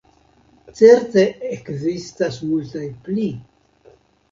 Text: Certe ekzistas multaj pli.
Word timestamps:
Certe 0.79 1.25
ekzistas 1.57 2.41
multaj 2.49 2.85
pli. 3.07 3.31